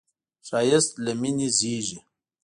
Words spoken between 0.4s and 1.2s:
ښایست له